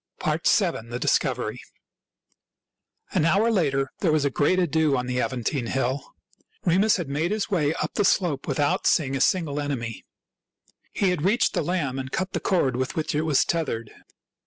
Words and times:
igO 0.19 0.41
THIRTY 0.41 0.41
MORE 0.41 0.41
FAMOUS 0.41 0.51
STORIES 0.51 0.81
VII. 0.81 0.89
THE 0.89 0.99
DISCOVERY 0.99 1.61
An 3.11 3.25
hour 3.25 3.51
later 3.51 3.91
there 3.99 4.11
was 4.11 4.25
a 4.25 4.31
great 4.31 4.57
ado 4.57 4.97
on 4.97 5.05
the 5.05 5.21
Aventine 5.21 5.67
Hill. 5.67 6.15
Remus 6.65 6.97
had 6.97 7.07
made 7.07 7.29
his 7.29 7.51
way 7.51 7.75
up 7.75 7.93
the 7.93 8.03
slope 8.03 8.47
without 8.47 8.87
seeing 8.87 9.15
a 9.15 9.21
single 9.21 9.59
enemy. 9.59 10.03
He 10.91 11.11
had 11.11 11.21
reached 11.21 11.53
the 11.53 11.61
lamb 11.61 11.99
and 11.99 12.11
cut 12.11 12.33
the 12.33 12.39
cord 12.39 12.77
with 12.77 12.95
which 12.95 13.13
it 13.13 13.21
was 13.21 13.45
tethered. 13.45 13.91